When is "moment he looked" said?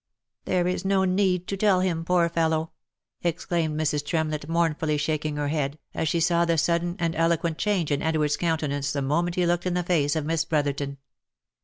9.03-9.67